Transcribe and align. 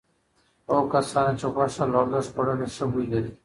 هغو 0.67 0.83
کسانو 0.93 1.37
چې 1.39 1.45
غوښه 1.53 1.85
لږه 1.93 2.19
خوړلي 2.31 2.67
ښه 2.75 2.85
بوی 2.91 3.05
لري. 3.13 3.31